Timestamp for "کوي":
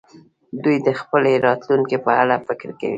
2.79-2.89